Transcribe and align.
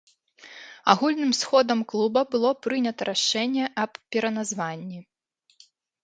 Агульным 0.91 1.33
сходам 1.39 1.79
клуба 1.91 2.21
было 2.31 2.51
прынята 2.67 3.01
рашэнне 3.09 3.65
аб 3.83 4.01
пераназванні. 4.15 4.99